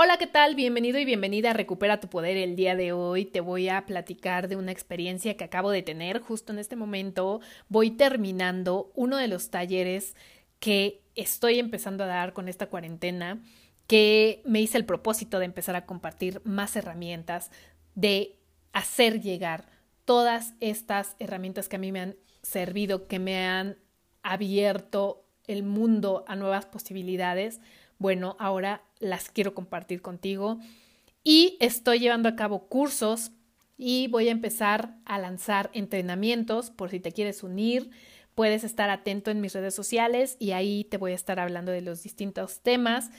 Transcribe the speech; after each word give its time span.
Hola, 0.00 0.16
¿qué 0.16 0.28
tal? 0.28 0.54
Bienvenido 0.54 1.00
y 1.00 1.04
bienvenida 1.04 1.50
a 1.50 1.54
Recupera 1.54 1.98
tu 1.98 2.06
Poder. 2.06 2.36
El 2.36 2.54
día 2.54 2.76
de 2.76 2.92
hoy 2.92 3.24
te 3.24 3.40
voy 3.40 3.68
a 3.68 3.84
platicar 3.84 4.46
de 4.46 4.54
una 4.54 4.70
experiencia 4.70 5.36
que 5.36 5.42
acabo 5.42 5.72
de 5.72 5.82
tener 5.82 6.20
justo 6.20 6.52
en 6.52 6.60
este 6.60 6.76
momento. 6.76 7.40
Voy 7.68 7.90
terminando 7.90 8.92
uno 8.94 9.16
de 9.16 9.26
los 9.26 9.50
talleres 9.50 10.14
que 10.60 11.02
estoy 11.16 11.58
empezando 11.58 12.04
a 12.04 12.06
dar 12.06 12.32
con 12.32 12.48
esta 12.48 12.66
cuarentena, 12.66 13.42
que 13.88 14.40
me 14.44 14.60
hice 14.60 14.78
el 14.78 14.84
propósito 14.84 15.40
de 15.40 15.46
empezar 15.46 15.74
a 15.74 15.84
compartir 15.84 16.42
más 16.44 16.76
herramientas, 16.76 17.50
de 17.96 18.38
hacer 18.72 19.20
llegar 19.20 19.64
todas 20.04 20.54
estas 20.60 21.16
herramientas 21.18 21.68
que 21.68 21.74
a 21.74 21.80
mí 21.80 21.90
me 21.90 22.02
han 22.02 22.16
servido, 22.42 23.08
que 23.08 23.18
me 23.18 23.44
han 23.48 23.78
abierto 24.22 25.24
el 25.48 25.64
mundo 25.64 26.24
a 26.28 26.36
nuevas 26.36 26.66
posibilidades 26.66 27.60
bueno, 27.98 28.36
ahora 28.38 28.82
las 29.00 29.30
quiero 29.30 29.54
compartir 29.54 30.02
contigo 30.02 30.58
y 31.24 31.56
estoy 31.60 31.98
llevando 31.98 32.28
a 32.28 32.36
cabo 32.36 32.68
cursos 32.68 33.32
y 33.76 34.08
voy 34.08 34.28
a 34.28 34.32
empezar 34.32 34.96
a 35.04 35.18
lanzar 35.18 35.70
entrenamientos 35.72 36.70
por 36.70 36.90
si 36.90 37.00
te 37.00 37.12
quieres 37.12 37.42
unir. 37.42 37.90
Puedes 38.34 38.64
estar 38.64 38.90
atento 38.90 39.30
en 39.30 39.40
mis 39.40 39.52
redes 39.52 39.74
sociales 39.74 40.36
y 40.38 40.52
ahí 40.52 40.84
te 40.84 40.96
voy 40.96 41.12
a 41.12 41.16
estar 41.16 41.38
hablando 41.40 41.72
de 41.72 41.82
los 41.82 42.02
distintos 42.02 42.60
temas 42.60 43.10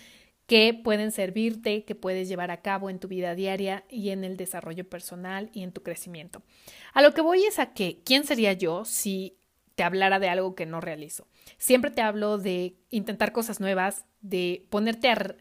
que 0.47 0.73
pueden 0.73 1.11
servirte, 1.11 1.86
que 1.86 1.93
puedes 1.93 2.27
llevar 2.27 2.49
a 2.49 2.61
cabo 2.61 2.89
en 2.89 2.99
tu 2.99 3.08
vida 3.08 3.36
diaria 3.36 3.86
y 3.89 4.09
en 4.09 4.23
el 4.23 4.36
desarrollo 4.36 4.89
personal 4.89 5.49
y 5.53 5.61
en 5.61 5.71
tu 5.71 5.83
crecimiento. 5.83 6.41
A 6.93 7.03
lo 7.03 7.14
que 7.14 7.21
voy 7.21 7.43
es 7.43 7.59
a 7.59 7.73
que, 7.73 8.02
¿quién 8.03 8.23
sería 8.23 8.53
yo 8.53 8.83
si 8.83 9.38
te 9.80 9.83
hablara 9.85 10.19
de 10.19 10.27
algo 10.27 10.55
que 10.55 10.66
no 10.66 10.81
realizo? 10.81 11.25
Siempre 11.58 11.89
te 11.89 12.02
hablo 12.02 12.38
de 12.38 12.75
intentar 12.89 13.31
cosas 13.31 13.61
nuevas, 13.61 14.03
de 14.19 14.67
ponerte 14.69 15.09
a, 15.09 15.38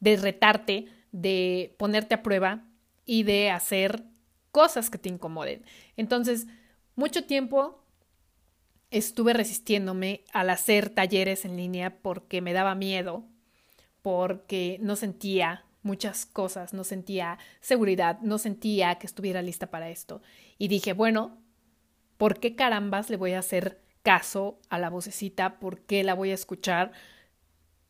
de 0.00 0.16
retarte, 0.16 0.86
de 1.10 1.74
ponerte 1.78 2.14
a 2.14 2.22
prueba 2.22 2.64
y 3.04 3.24
de 3.24 3.50
hacer 3.50 4.04
cosas 4.50 4.88
que 4.88 4.96
te 4.96 5.10
incomoden. 5.10 5.66
Entonces, 5.98 6.46
mucho 6.96 7.26
tiempo 7.26 7.84
estuve 8.90 9.34
resistiéndome 9.34 10.24
al 10.32 10.48
hacer 10.48 10.88
talleres 10.88 11.44
en 11.44 11.58
línea 11.58 11.98
porque 12.00 12.40
me 12.40 12.54
daba 12.54 12.74
miedo, 12.74 13.26
porque 14.00 14.78
no 14.80 14.96
sentía 14.96 15.66
muchas 15.82 16.24
cosas, 16.24 16.72
no 16.72 16.84
sentía 16.84 17.36
seguridad, 17.60 18.20
no 18.22 18.38
sentía 18.38 18.94
que 18.94 19.06
estuviera 19.06 19.42
lista 19.42 19.66
para 19.66 19.90
esto. 19.90 20.22
Y 20.56 20.68
dije, 20.68 20.94
bueno, 20.94 21.42
¿por 22.16 22.40
qué 22.40 22.56
carambas 22.56 23.10
le 23.10 23.18
voy 23.18 23.32
a 23.32 23.40
hacer 23.40 23.81
caso 24.02 24.58
a 24.68 24.78
la 24.78 24.90
vocecita, 24.90 25.58
por 25.58 25.80
qué 25.80 26.04
la 26.04 26.14
voy 26.14 26.30
a 26.30 26.34
escuchar, 26.34 26.92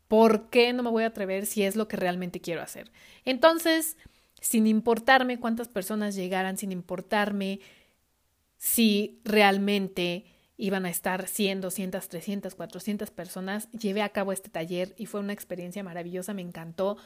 por 0.09 0.51
qué 0.51 0.73
no 0.73 0.83
me 0.83 0.91
voy 0.91 1.05
a 1.05 1.09
atrever 1.09 1.47
si 1.47 1.63
es 1.63 1.75
lo 1.75 1.89
que 1.89 1.97
realmente 1.97 2.41
quiero 2.41 2.63
hacer. 2.63 2.93
Entonces, 3.25 3.97
sin 4.41 4.67
importarme 4.67 5.41
cuántas 5.41 5.69
personas 5.69 6.15
llegaran, 6.15 6.59
sin 6.59 6.73
importarme 6.73 7.61
si 8.59 9.21
realmente 9.25 10.27
iban 10.57 10.85
a 10.85 10.91
estar 10.91 11.27
100, 11.27 11.61
200, 11.63 12.09
300, 12.09 12.55
400 12.55 13.11
personas, 13.11 13.71
llevé 13.73 14.03
a 14.03 14.11
cabo 14.11 14.33
este 14.33 14.51
taller 14.51 14.95
y 14.99 15.07
fue 15.07 15.21
una 15.21 15.33
experiencia 15.33 15.83
maravillosa, 15.83 16.35
me 16.35 16.43
encantó, 16.43 16.97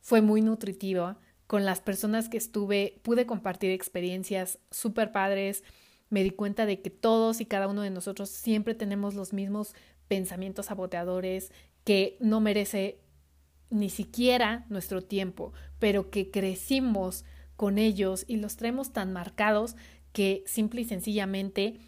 fue 0.00 0.22
muy 0.22 0.40
nutritiva. 0.40 1.18
Con 1.46 1.64
las 1.64 1.80
personas 1.80 2.28
que 2.28 2.36
estuve 2.36 3.00
pude 3.02 3.26
compartir 3.26 3.70
experiencias 3.72 4.58
súper 4.70 5.12
padres, 5.12 5.64
me 6.10 6.22
di 6.22 6.30
cuenta 6.30 6.66
de 6.66 6.80
que 6.80 6.90
todos 6.90 7.40
y 7.40 7.46
cada 7.46 7.68
uno 7.68 7.82
de 7.82 7.90
nosotros 7.90 8.30
siempre 8.30 8.74
tenemos 8.74 9.14
los 9.14 9.32
mismos 9.32 9.74
pensamientos 10.08 10.66
saboteadores 10.66 11.52
que 11.84 12.16
no 12.20 12.40
merece 12.40 13.00
ni 13.70 13.90
siquiera 13.90 14.64
nuestro 14.68 15.02
tiempo, 15.02 15.52
pero 15.78 16.10
que 16.10 16.30
crecimos 16.30 17.24
con 17.56 17.78
ellos 17.78 18.24
y 18.26 18.36
los 18.36 18.56
traemos 18.56 18.92
tan 18.92 19.12
marcados 19.12 19.76
que 20.12 20.42
simple 20.46 20.82
y 20.82 20.84
sencillamente 20.84 21.78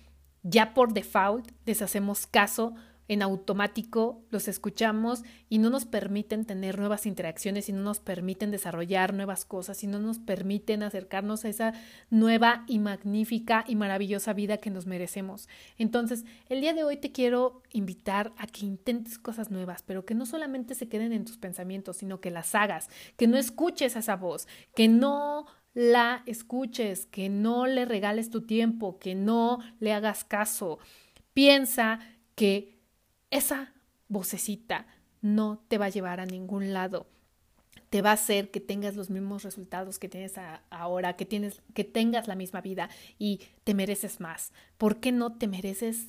ya 0.43 0.75
por 0.75 0.93
default 0.93 1.51
les 1.65 1.83
hacemos 1.83 2.27
caso 2.27 2.75
en 3.11 3.23
automático 3.23 4.23
los 4.31 4.47
escuchamos 4.47 5.25
y 5.49 5.59
no 5.59 5.69
nos 5.69 5.85
permiten 5.85 6.45
tener 6.45 6.79
nuevas 6.79 7.07
interacciones 7.07 7.69
y 7.69 7.73
no 7.73 7.83
nos 7.83 7.99
permiten 7.99 8.53
desarrollar 8.53 9.15
nuevas 9.15 9.45
cosas 9.45 9.83
y 9.83 9.89
no 9.89 9.99
nos 9.99 10.21
permiten 10.21 10.85
acercarnos 10.85 11.45
a 11.45 11.49
esa 11.49 11.73
nueva 12.09 12.63
y 12.69 12.79
magnífica 12.79 13.65
y 13.67 13.75
maravillosa 13.75 14.33
vida 14.33 14.59
que 14.59 14.71
nos 14.71 14.87
merecemos. 14.87 15.49
Entonces, 15.77 16.25
el 16.49 16.61
día 16.61 16.73
de 16.73 16.85
hoy 16.85 16.99
te 16.99 17.11
quiero 17.11 17.65
invitar 17.73 18.33
a 18.37 18.47
que 18.47 18.65
intentes 18.65 19.19
cosas 19.19 19.51
nuevas, 19.51 19.83
pero 19.83 20.05
que 20.05 20.15
no 20.15 20.25
solamente 20.25 20.77
se 20.77 20.89
queden 20.89 21.13
en 21.13 21.25
tus 21.25 21.37
pensamientos, 21.37 21.97
sino 21.97 22.21
que 22.21 22.31
las 22.31 22.55
hagas, 22.55 22.91
que 23.17 23.27
no 23.27 23.37
escuches 23.39 23.97
esa 23.97 24.15
voz, 24.15 24.47
que 24.77 24.87
no 24.87 25.47
la 25.75 26.23
escuches, 26.27 27.07
que 27.07 27.29
no 27.29 27.67
le 27.67 27.87
regales 27.87 28.31
tu 28.31 28.43
tiempo, 28.43 29.01
que 29.01 29.17
no 29.17 29.59
le 29.81 29.93
hagas 29.93 30.23
caso. 30.23 30.79
Piensa 31.35 31.99
que 32.37 32.80
esa 33.31 33.73
vocecita 34.09 34.87
no 35.23 35.63
te 35.69 35.79
va 35.79 35.87
a 35.87 35.91
llevar 35.91 36.21
a 36.21 36.27
ningún 36.27 36.73
lado. 36.73 37.07
Te 37.89 38.03
va 38.03 38.11
a 38.11 38.15
hacer 38.15 38.51
que 38.51 38.61
tengas 38.61 38.95
los 38.95 39.11
mismos 39.11 39.43
resultados 39.43 39.99
que 39.99 40.09
tienes 40.09 40.35
ahora, 40.71 41.17
que, 41.17 41.27
tienes, 41.27 41.63
que 41.75 41.85
tengas 41.85 42.29
la 42.29 42.37
misma 42.37 42.61
vida 42.61 42.89
y 43.19 43.41
te 43.65 43.75
mereces 43.75 44.21
más. 44.21 44.53
¿Por 44.79 45.01
qué 45.01 45.13
no 45.13 45.33
te 45.33 45.49
mereces 45.49 46.09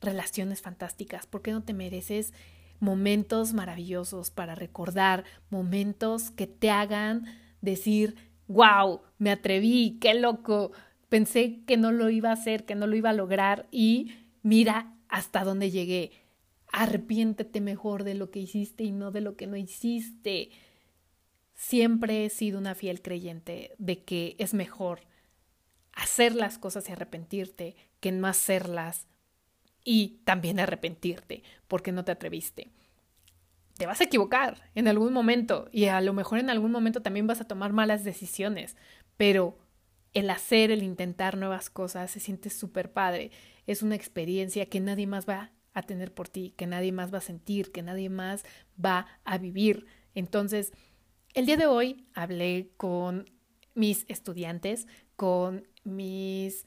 relaciones 0.00 0.62
fantásticas? 0.62 1.26
¿Por 1.26 1.42
qué 1.42 1.52
no 1.52 1.62
te 1.62 1.74
mereces 1.74 2.32
momentos 2.78 3.54
maravillosos 3.54 4.30
para 4.30 4.54
recordar, 4.54 5.24
momentos 5.50 6.30
que 6.30 6.46
te 6.46 6.70
hagan 6.70 7.24
decir, 7.60 8.16
wow, 8.48 9.00
me 9.18 9.30
atreví, 9.30 9.98
qué 10.00 10.14
loco, 10.14 10.72
pensé 11.08 11.64
que 11.66 11.76
no 11.76 11.90
lo 11.90 12.10
iba 12.10 12.30
a 12.30 12.34
hacer, 12.34 12.64
que 12.66 12.74
no 12.74 12.86
lo 12.86 12.94
iba 12.94 13.10
a 13.10 13.14
lograr 13.14 13.66
y 13.70 14.12
mira 14.42 14.94
hasta 15.08 15.42
dónde 15.42 15.70
llegué 15.70 16.25
arrepiéntete 16.76 17.62
mejor 17.62 18.04
de 18.04 18.12
lo 18.12 18.30
que 18.30 18.38
hiciste 18.38 18.84
y 18.84 18.92
no 18.92 19.10
de 19.10 19.22
lo 19.22 19.34
que 19.34 19.46
no 19.46 19.56
hiciste. 19.56 20.50
Siempre 21.54 22.26
he 22.26 22.28
sido 22.28 22.58
una 22.58 22.74
fiel 22.74 23.00
creyente 23.00 23.74
de 23.78 24.04
que 24.04 24.36
es 24.38 24.52
mejor 24.52 25.00
hacer 25.94 26.34
las 26.34 26.58
cosas 26.58 26.86
y 26.86 26.92
arrepentirte 26.92 27.76
que 27.98 28.12
no 28.12 28.26
hacerlas 28.26 29.06
y 29.84 30.20
también 30.24 30.60
arrepentirte 30.60 31.42
porque 31.66 31.92
no 31.92 32.04
te 32.04 32.12
atreviste. 32.12 32.68
Te 33.78 33.86
vas 33.86 34.02
a 34.02 34.04
equivocar 34.04 34.70
en 34.74 34.86
algún 34.86 35.14
momento 35.14 35.70
y 35.72 35.86
a 35.86 36.02
lo 36.02 36.12
mejor 36.12 36.40
en 36.40 36.50
algún 36.50 36.72
momento 36.72 37.00
también 37.00 37.26
vas 37.26 37.40
a 37.40 37.48
tomar 37.48 37.72
malas 37.72 38.04
decisiones, 38.04 38.76
pero 39.16 39.56
el 40.12 40.28
hacer, 40.28 40.70
el 40.70 40.82
intentar 40.82 41.38
nuevas 41.38 41.70
cosas 41.70 42.10
se 42.10 42.20
siente 42.20 42.50
súper 42.50 42.92
padre. 42.92 43.30
Es 43.66 43.82
una 43.82 43.94
experiencia 43.94 44.66
que 44.66 44.80
nadie 44.80 45.06
más 45.06 45.26
va 45.26 45.52
a 45.76 45.82
tener 45.82 46.12
por 46.12 46.26
ti, 46.26 46.54
que 46.56 46.66
nadie 46.66 46.90
más 46.90 47.12
va 47.12 47.18
a 47.18 47.20
sentir, 47.20 47.70
que 47.70 47.82
nadie 47.82 48.08
más 48.08 48.44
va 48.82 49.06
a 49.24 49.36
vivir. 49.36 49.84
Entonces, 50.14 50.72
el 51.34 51.44
día 51.44 51.58
de 51.58 51.66
hoy 51.66 52.06
hablé 52.14 52.70
con 52.78 53.26
mis 53.74 54.06
estudiantes, 54.08 54.88
con 55.16 55.68
mis 55.84 56.64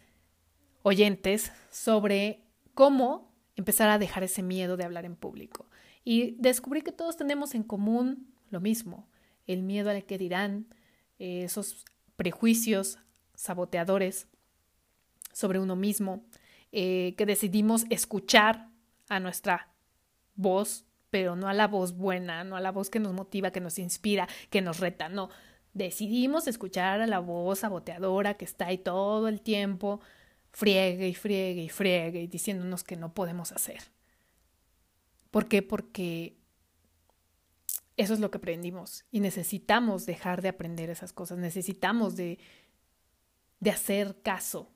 oyentes 0.83 1.51
sobre 1.71 2.44
cómo 2.75 3.33
empezar 3.56 3.89
a 3.89 3.97
dejar 3.97 4.23
ese 4.23 4.44
miedo 4.44 4.77
de 4.77 4.83
hablar 4.83 5.06
en 5.06 5.15
público. 5.15 5.65
Y 6.05 6.35
descubrí 6.38 6.83
que 6.83 6.91
todos 6.91 7.17
tenemos 7.17 7.55
en 7.55 7.63
común 7.63 8.31
lo 8.51 8.62
mismo, 8.62 9.09
el 9.47 9.63
miedo 9.63 9.89
al 9.89 10.05
que 10.05 10.19
dirán, 10.19 10.67
esos 11.17 11.83
prejuicios 12.15 13.00
saboteadores 13.33 14.27
sobre 15.33 15.57
uno 15.59 15.75
mismo, 15.75 16.23
eh, 16.71 17.15
que 17.17 17.25
decidimos 17.25 17.85
escuchar 17.89 18.69
a 19.09 19.19
nuestra 19.19 19.73
voz, 20.35 20.85
pero 21.09 21.35
no 21.35 21.50
a 21.50 21.53
la 21.53 21.67
voz 21.67 21.94
buena, 21.97 22.44
no 22.44 22.56
a 22.56 22.61
la 22.61 22.71
voz 22.71 22.89
que 22.89 23.00
nos 23.00 23.13
motiva, 23.13 23.51
que 23.51 23.59
nos 23.59 23.77
inspira, 23.79 24.27
que 24.50 24.61
nos 24.61 24.79
reta, 24.79 25.09
no. 25.09 25.29
Decidimos 25.73 26.47
escuchar 26.47 27.01
a 27.01 27.07
la 27.07 27.19
voz 27.19 27.59
saboteadora 27.59 28.35
que 28.35 28.45
está 28.45 28.67
ahí 28.67 28.77
todo 28.77 29.27
el 29.27 29.41
tiempo, 29.41 30.00
friegue 30.51 31.09
y 31.09 31.15
friegue 31.15 31.63
y 31.63 31.69
friegue 31.69 32.21
y 32.21 32.27
diciéndonos 32.27 32.83
que 32.83 32.95
no 32.95 33.13
podemos 33.13 33.51
hacer. 33.51 33.81
¿Por 35.31 35.47
qué? 35.47 35.62
Porque 35.62 36.38
eso 37.97 38.13
es 38.13 38.19
lo 38.19 38.31
que 38.31 38.38
aprendimos 38.38 39.05
y 39.12 39.19
necesitamos 39.19 40.05
dejar 40.05 40.41
de 40.41 40.50
aprender 40.50 40.89
esas 40.89 41.13
cosas, 41.13 41.38
necesitamos 41.38 42.15
de, 42.15 42.39
de 43.59 43.69
hacer 43.69 44.21
caso 44.21 44.71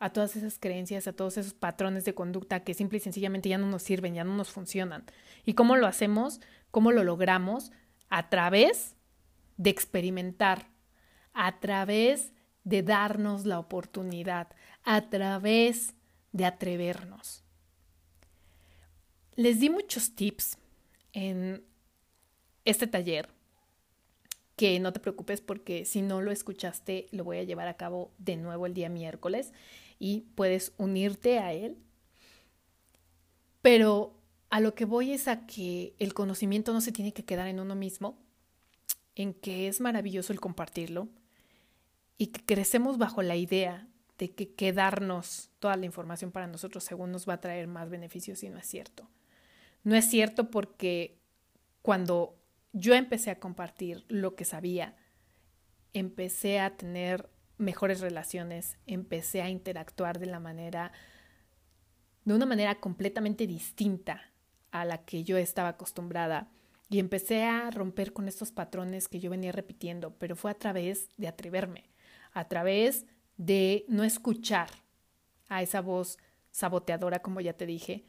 a 0.00 0.10
todas 0.10 0.36
esas 0.36 0.58
creencias, 0.58 1.08
a 1.08 1.12
todos 1.12 1.36
esos 1.36 1.54
patrones 1.54 2.04
de 2.04 2.14
conducta 2.14 2.62
que 2.62 2.74
simple 2.74 2.98
y 2.98 3.00
sencillamente 3.00 3.48
ya 3.48 3.58
no 3.58 3.66
nos 3.66 3.82
sirven, 3.82 4.14
ya 4.14 4.24
no 4.24 4.36
nos 4.36 4.50
funcionan. 4.50 5.04
¿Y 5.44 5.54
cómo 5.54 5.76
lo 5.76 5.86
hacemos? 5.86 6.40
¿Cómo 6.70 6.92
lo 6.92 7.02
logramos? 7.02 7.72
A 8.08 8.28
través 8.28 8.94
de 9.56 9.70
experimentar, 9.70 10.68
a 11.32 11.58
través 11.58 12.32
de 12.64 12.82
darnos 12.82 13.44
la 13.44 13.58
oportunidad, 13.58 14.48
a 14.84 15.08
través 15.08 15.94
de 16.32 16.44
atrevernos. 16.44 17.42
Les 19.34 19.60
di 19.60 19.70
muchos 19.70 20.14
tips 20.14 20.58
en 21.12 21.64
este 22.64 22.86
taller 22.86 23.28
que 24.56 24.78
no 24.80 24.92
te 24.92 25.00
preocupes 25.00 25.40
porque 25.40 25.84
si 25.84 26.02
no 26.02 26.20
lo 26.20 26.32
escuchaste, 26.32 27.06
lo 27.12 27.24
voy 27.24 27.38
a 27.38 27.44
llevar 27.44 27.68
a 27.68 27.76
cabo 27.76 28.12
de 28.18 28.36
nuevo 28.36 28.66
el 28.66 28.74
día 28.74 28.88
miércoles 28.88 29.52
y 29.98 30.26
puedes 30.34 30.72
unirte 30.76 31.38
a 31.38 31.52
él. 31.52 31.78
Pero 33.62 34.18
a 34.50 34.60
lo 34.60 34.74
que 34.74 34.84
voy 34.84 35.12
es 35.12 35.28
a 35.28 35.46
que 35.46 35.94
el 35.98 36.14
conocimiento 36.14 36.72
no 36.72 36.80
se 36.80 36.92
tiene 36.92 37.12
que 37.12 37.24
quedar 37.24 37.48
en 37.48 37.60
uno 37.60 37.74
mismo, 37.74 38.18
en 39.14 39.34
que 39.34 39.68
es 39.68 39.80
maravilloso 39.80 40.32
el 40.32 40.40
compartirlo 40.40 41.08
y 42.16 42.28
que 42.28 42.44
crecemos 42.44 42.98
bajo 42.98 43.22
la 43.22 43.36
idea 43.36 43.88
de 44.18 44.30
que 44.30 44.54
quedarnos 44.54 45.50
toda 45.58 45.76
la 45.76 45.86
información 45.86 46.32
para 46.32 46.46
nosotros 46.46 46.84
según 46.84 47.12
nos 47.12 47.28
va 47.28 47.34
a 47.34 47.40
traer 47.40 47.68
más 47.68 47.88
beneficios 47.90 48.42
y 48.42 48.48
no 48.48 48.58
es 48.58 48.66
cierto. 48.66 49.08
No 49.84 49.94
es 49.94 50.08
cierto 50.08 50.50
porque 50.50 51.18
cuando 51.82 52.36
yo 52.72 52.94
empecé 52.94 53.30
a 53.30 53.38
compartir 53.38 54.04
lo 54.08 54.34
que 54.34 54.44
sabía, 54.44 54.96
empecé 55.94 56.60
a 56.60 56.76
tener 56.76 57.28
mejores 57.58 58.00
relaciones, 58.00 58.78
empecé 58.86 59.42
a 59.42 59.50
interactuar 59.50 60.18
de 60.18 60.26
la 60.26 60.40
manera 60.40 60.92
de 62.24 62.34
una 62.34 62.46
manera 62.46 62.74
completamente 62.78 63.46
distinta 63.46 64.20
a 64.70 64.84
la 64.84 64.98
que 64.98 65.24
yo 65.24 65.38
estaba 65.38 65.70
acostumbrada 65.70 66.50
y 66.90 66.98
empecé 66.98 67.44
a 67.44 67.70
romper 67.70 68.12
con 68.12 68.28
estos 68.28 68.52
patrones 68.52 69.08
que 69.08 69.18
yo 69.18 69.30
venía 69.30 69.50
repitiendo, 69.50 70.14
pero 70.18 70.36
fue 70.36 70.50
a 70.50 70.58
través 70.58 71.08
de 71.16 71.28
atreverme, 71.28 71.84
a 72.32 72.46
través 72.46 73.06
de 73.38 73.86
no 73.88 74.04
escuchar 74.04 74.68
a 75.48 75.62
esa 75.62 75.80
voz 75.80 76.18
saboteadora, 76.50 77.20
como 77.20 77.40
ya 77.40 77.54
te 77.54 77.64
dije, 77.66 78.04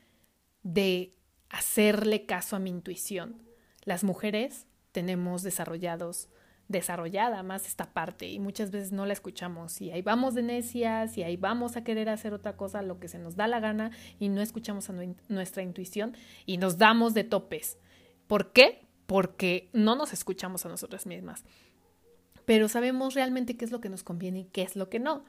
de 0.63 1.15
hacerle 1.49 2.25
caso 2.25 2.55
a 2.55 2.59
mi 2.59 2.69
intuición. 2.69 3.41
Las 3.83 4.03
mujeres 4.03 4.67
tenemos 4.91 5.43
desarrollados 5.43 6.29
desarrollada 6.69 7.41
más 7.41 7.65
esta 7.65 7.91
parte 7.91 8.29
y 8.29 8.39
muchas 8.39 8.69
veces 8.69 8.91
no 8.91 9.07
la 9.07 9.13
escuchamos 9.13 9.81
y 9.81 9.91
ahí 9.91 10.03
vamos 10.03 10.35
de 10.35 10.43
necias 10.43 11.17
y 11.17 11.23
ahí 11.23 11.35
vamos 11.35 11.75
a 11.75 11.83
querer 11.83 12.09
hacer 12.09 12.31
otra 12.31 12.55
cosa, 12.55 12.83
lo 12.83 12.99
que 12.99 13.07
se 13.07 13.17
nos 13.17 13.35
da 13.35 13.47
la 13.47 13.59
gana 13.59 13.91
y 14.19 14.29
no 14.29 14.39
escuchamos 14.39 14.89
a 14.89 14.93
nuestra 15.27 15.63
intuición 15.63 16.15
y 16.45 16.57
nos 16.57 16.77
damos 16.77 17.15
de 17.15 17.23
topes. 17.23 17.79
¿Por 18.27 18.53
qué? 18.53 18.87
Porque 19.07 19.71
no 19.73 19.95
nos 19.95 20.13
escuchamos 20.13 20.63
a 20.65 20.69
nosotras 20.69 21.07
mismas. 21.07 21.43
Pero 22.45 22.69
sabemos 22.69 23.15
realmente 23.15 23.57
qué 23.57 23.65
es 23.65 23.71
lo 23.71 23.81
que 23.81 23.89
nos 23.89 24.03
conviene 24.03 24.39
y 24.41 24.45
qué 24.45 24.61
es 24.61 24.75
lo 24.75 24.89
que 24.89 24.99
no. 24.99 25.25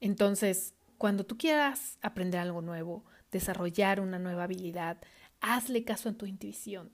Entonces, 0.00 0.74
cuando 0.96 1.26
tú 1.26 1.36
quieras 1.36 1.98
aprender 2.02 2.40
algo 2.40 2.62
nuevo, 2.62 3.04
desarrollar 3.32 4.00
una 4.00 4.20
nueva 4.20 4.44
habilidad, 4.44 4.98
hazle 5.40 5.82
caso 5.84 6.08
a 6.08 6.12
tu 6.12 6.26
intuición. 6.26 6.92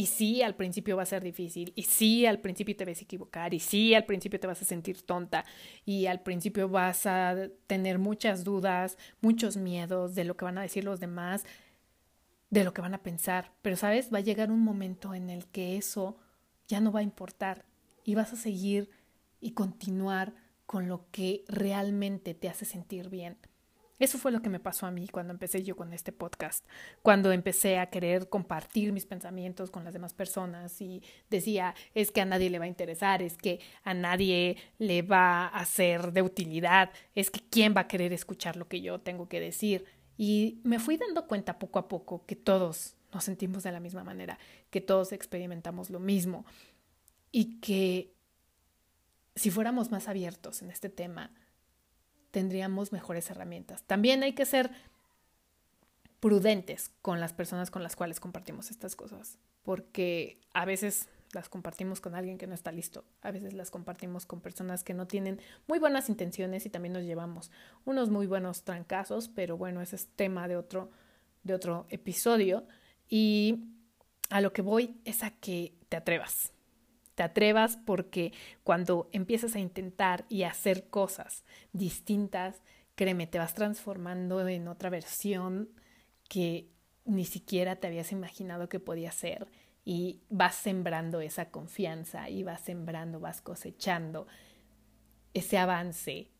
Y 0.00 0.06
sí, 0.06 0.40
al 0.40 0.54
principio 0.54 0.96
va 0.96 1.02
a 1.02 1.04
ser 1.06 1.22
difícil, 1.22 1.74
y 1.76 1.82
sí, 1.82 2.24
al 2.24 2.40
principio 2.40 2.74
te 2.74 2.86
vas 2.86 2.98
a 2.98 3.04
equivocar, 3.04 3.52
y 3.52 3.60
sí, 3.60 3.92
al 3.92 4.06
principio 4.06 4.40
te 4.40 4.46
vas 4.46 4.62
a 4.62 4.64
sentir 4.64 5.02
tonta, 5.02 5.44
y 5.84 6.06
al 6.06 6.22
principio 6.22 6.70
vas 6.70 7.04
a 7.04 7.36
tener 7.66 7.98
muchas 7.98 8.42
dudas, 8.42 8.96
muchos 9.20 9.58
miedos 9.58 10.14
de 10.14 10.24
lo 10.24 10.38
que 10.38 10.46
van 10.46 10.56
a 10.56 10.62
decir 10.62 10.84
los 10.84 11.00
demás, 11.00 11.44
de 12.48 12.64
lo 12.64 12.72
que 12.72 12.80
van 12.80 12.94
a 12.94 13.02
pensar. 13.02 13.52
Pero, 13.60 13.76
¿sabes? 13.76 14.10
Va 14.10 14.16
a 14.16 14.22
llegar 14.22 14.50
un 14.50 14.60
momento 14.60 15.12
en 15.12 15.28
el 15.28 15.46
que 15.48 15.76
eso 15.76 16.16
ya 16.66 16.80
no 16.80 16.92
va 16.92 17.00
a 17.00 17.02
importar 17.02 17.66
y 18.02 18.14
vas 18.14 18.32
a 18.32 18.36
seguir 18.36 18.88
y 19.38 19.50
continuar 19.50 20.32
con 20.64 20.88
lo 20.88 21.10
que 21.10 21.44
realmente 21.46 22.32
te 22.32 22.48
hace 22.48 22.64
sentir 22.64 23.10
bien. 23.10 23.36
Eso 24.00 24.18
fue 24.18 24.32
lo 24.32 24.40
que 24.40 24.48
me 24.48 24.58
pasó 24.58 24.86
a 24.86 24.90
mí 24.90 25.06
cuando 25.08 25.32
empecé 25.32 25.62
yo 25.62 25.76
con 25.76 25.92
este 25.92 26.10
podcast, 26.10 26.66
cuando 27.02 27.32
empecé 27.32 27.78
a 27.78 27.90
querer 27.90 28.30
compartir 28.30 28.92
mis 28.92 29.04
pensamientos 29.04 29.70
con 29.70 29.84
las 29.84 29.92
demás 29.92 30.14
personas 30.14 30.80
y 30.80 31.02
decía, 31.28 31.74
es 31.94 32.10
que 32.10 32.22
a 32.22 32.24
nadie 32.24 32.48
le 32.48 32.58
va 32.58 32.64
a 32.64 32.68
interesar, 32.68 33.20
es 33.20 33.36
que 33.36 33.60
a 33.84 33.92
nadie 33.92 34.56
le 34.78 35.02
va 35.02 35.46
a 35.46 35.64
ser 35.66 36.12
de 36.12 36.22
utilidad, 36.22 36.90
es 37.14 37.30
que 37.30 37.40
quién 37.50 37.74
va 37.76 37.82
a 37.82 37.88
querer 37.88 38.14
escuchar 38.14 38.56
lo 38.56 38.68
que 38.68 38.80
yo 38.80 39.00
tengo 39.00 39.28
que 39.28 39.38
decir. 39.38 39.84
Y 40.16 40.60
me 40.64 40.78
fui 40.78 40.96
dando 40.96 41.28
cuenta 41.28 41.58
poco 41.58 41.78
a 41.78 41.86
poco 41.86 42.24
que 42.24 42.36
todos 42.36 42.96
nos 43.12 43.24
sentimos 43.24 43.64
de 43.64 43.72
la 43.72 43.80
misma 43.80 44.02
manera, 44.02 44.38
que 44.70 44.80
todos 44.80 45.12
experimentamos 45.12 45.90
lo 45.90 46.00
mismo 46.00 46.46
y 47.32 47.60
que 47.60 48.14
si 49.34 49.50
fuéramos 49.50 49.90
más 49.90 50.08
abiertos 50.08 50.62
en 50.62 50.70
este 50.70 50.88
tema, 50.88 51.32
tendríamos 52.30 52.92
mejores 52.92 53.30
herramientas. 53.30 53.82
También 53.84 54.22
hay 54.22 54.32
que 54.32 54.46
ser 54.46 54.70
prudentes 56.20 56.90
con 57.02 57.18
las 57.18 57.32
personas 57.32 57.70
con 57.70 57.82
las 57.82 57.96
cuales 57.96 58.20
compartimos 58.20 58.70
estas 58.70 58.94
cosas, 58.94 59.38
porque 59.62 60.38
a 60.52 60.64
veces 60.64 61.08
las 61.32 61.48
compartimos 61.48 62.00
con 62.00 62.14
alguien 62.14 62.38
que 62.38 62.46
no 62.46 62.54
está 62.54 62.72
listo, 62.72 63.04
a 63.22 63.30
veces 63.30 63.54
las 63.54 63.70
compartimos 63.70 64.26
con 64.26 64.40
personas 64.40 64.84
que 64.84 64.94
no 64.94 65.06
tienen 65.06 65.40
muy 65.66 65.78
buenas 65.78 66.08
intenciones 66.08 66.66
y 66.66 66.70
también 66.70 66.92
nos 66.92 67.04
llevamos 67.04 67.50
unos 67.84 68.10
muy 68.10 68.26
buenos 68.26 68.64
trancazos, 68.64 69.28
pero 69.28 69.56
bueno, 69.56 69.80
ese 69.80 69.96
es 69.96 70.08
tema 70.08 70.48
de 70.48 70.56
otro, 70.56 70.90
de 71.42 71.54
otro 71.54 71.86
episodio 71.88 72.66
y 73.08 73.64
a 74.28 74.40
lo 74.40 74.52
que 74.52 74.62
voy 74.62 75.00
es 75.04 75.22
a 75.22 75.30
que 75.30 75.74
te 75.88 75.96
atrevas, 75.96 76.52
te 77.20 77.24
atrevas 77.24 77.76
porque 77.76 78.32
cuando 78.64 79.10
empiezas 79.12 79.54
a 79.54 79.58
intentar 79.58 80.24
y 80.30 80.44
hacer 80.44 80.88
cosas 80.88 81.44
distintas, 81.74 82.62
créeme, 82.94 83.26
te 83.26 83.38
vas 83.38 83.52
transformando 83.52 84.48
en 84.48 84.68
otra 84.68 84.88
versión 84.88 85.68
que 86.30 86.70
ni 87.04 87.26
siquiera 87.26 87.76
te 87.76 87.88
habías 87.88 88.10
imaginado 88.12 88.70
que 88.70 88.80
podía 88.80 89.12
ser 89.12 89.48
y 89.84 90.22
vas 90.30 90.54
sembrando 90.54 91.20
esa 91.20 91.50
confianza 91.50 92.30
y 92.30 92.42
vas 92.42 92.62
sembrando, 92.62 93.20
vas 93.20 93.42
cosechando 93.42 94.26
ese 95.34 95.58
avance 95.58 96.30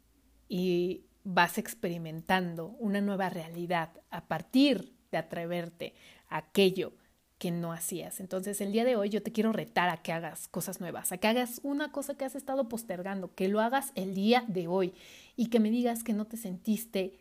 y 0.49 1.04
vas 1.25 1.58
experimentando 1.58 2.68
una 2.78 3.02
nueva 3.02 3.28
realidad 3.28 3.90
a 4.08 4.28
partir 4.28 4.94
de 5.12 5.18
atreverte 5.18 5.92
a 6.30 6.38
aquello 6.38 6.94
que 7.40 7.50
no 7.50 7.73
hacías. 7.73 8.20
Entonces 8.20 8.61
el 8.61 8.70
día 8.70 8.85
de 8.85 8.97
hoy 8.97 9.09
yo 9.09 9.23
te 9.23 9.32
quiero 9.32 9.50
retar 9.50 9.88
a 9.88 9.97
que 10.02 10.12
hagas 10.12 10.47
cosas 10.47 10.78
nuevas, 10.78 11.11
a 11.11 11.16
que 11.16 11.26
hagas 11.26 11.62
una 11.64 11.90
cosa 11.90 12.14
que 12.14 12.26
has 12.26 12.35
estado 12.35 12.68
postergando, 12.68 13.35
que 13.35 13.49
lo 13.49 13.61
hagas 13.61 13.92
el 13.94 14.14
día 14.14 14.44
de 14.47 14.68
hoy 14.68 14.92
y 15.37 15.47
que 15.47 15.59
me 15.59 15.70
digas 15.70 16.04
que 16.04 16.12
no 16.12 16.26
te 16.26 16.37
sentiste 16.37 17.18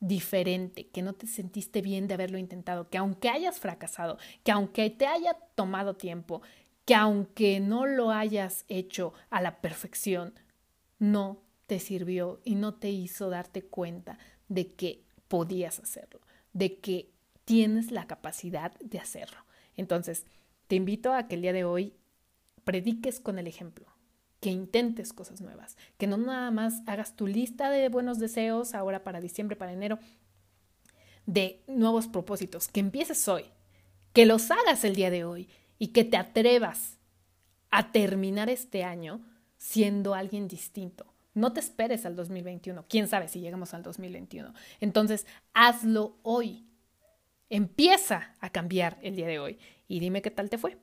diferente, 0.00 0.88
que 0.88 1.02
no 1.02 1.12
te 1.12 1.28
sentiste 1.28 1.82
bien 1.82 2.08
de 2.08 2.14
haberlo 2.14 2.36
intentado, 2.36 2.88
que 2.90 2.98
aunque 2.98 3.28
hayas 3.28 3.60
fracasado, 3.60 4.18
que 4.42 4.50
aunque 4.50 4.90
te 4.90 5.06
haya 5.06 5.34
tomado 5.54 5.94
tiempo, 5.94 6.42
que 6.84 6.96
aunque 6.96 7.60
no 7.60 7.86
lo 7.86 8.10
hayas 8.10 8.64
hecho 8.66 9.12
a 9.30 9.40
la 9.40 9.60
perfección, 9.60 10.34
no 10.98 11.38
te 11.68 11.78
sirvió 11.78 12.40
y 12.44 12.56
no 12.56 12.74
te 12.74 12.90
hizo 12.90 13.30
darte 13.30 13.62
cuenta 13.62 14.18
de 14.48 14.72
que 14.72 15.04
podías 15.28 15.78
hacerlo, 15.78 16.20
de 16.52 16.80
que 16.80 17.12
tienes 17.48 17.92
la 17.92 18.06
capacidad 18.06 18.78
de 18.78 18.98
hacerlo. 18.98 19.38
Entonces, 19.74 20.26
te 20.66 20.76
invito 20.76 21.14
a 21.14 21.28
que 21.28 21.34
el 21.34 21.40
día 21.40 21.54
de 21.54 21.64
hoy 21.64 21.94
prediques 22.62 23.20
con 23.20 23.38
el 23.38 23.46
ejemplo, 23.46 23.86
que 24.38 24.50
intentes 24.50 25.14
cosas 25.14 25.40
nuevas, 25.40 25.78
que 25.96 26.06
no 26.06 26.18
nada 26.18 26.50
más 26.50 26.82
hagas 26.86 27.16
tu 27.16 27.26
lista 27.26 27.70
de 27.70 27.88
buenos 27.88 28.18
deseos 28.18 28.74
ahora 28.74 29.02
para 29.02 29.22
diciembre, 29.22 29.56
para 29.56 29.72
enero, 29.72 29.98
de 31.24 31.62
nuevos 31.66 32.06
propósitos, 32.06 32.68
que 32.68 32.80
empieces 32.80 33.26
hoy, 33.28 33.46
que 34.12 34.26
los 34.26 34.50
hagas 34.50 34.84
el 34.84 34.94
día 34.94 35.08
de 35.08 35.24
hoy 35.24 35.48
y 35.78 35.88
que 35.88 36.04
te 36.04 36.18
atrevas 36.18 36.98
a 37.70 37.92
terminar 37.92 38.50
este 38.50 38.84
año 38.84 39.22
siendo 39.56 40.14
alguien 40.14 40.48
distinto. 40.48 41.14
No 41.32 41.54
te 41.54 41.60
esperes 41.60 42.04
al 42.04 42.14
2021, 42.14 42.84
quién 42.90 43.08
sabe 43.08 43.26
si 43.26 43.40
llegamos 43.40 43.72
al 43.72 43.82
2021. 43.82 44.52
Entonces, 44.80 45.26
hazlo 45.54 46.18
hoy. 46.22 46.67
Empieza 47.50 48.34
a 48.40 48.50
cambiar 48.50 48.98
el 49.02 49.16
día 49.16 49.26
de 49.26 49.38
hoy 49.38 49.58
y 49.86 50.00
dime 50.00 50.22
qué 50.22 50.30
tal 50.30 50.50
te 50.50 50.58
fue. 50.58 50.78